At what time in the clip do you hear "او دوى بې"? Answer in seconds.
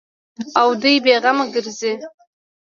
0.59-1.15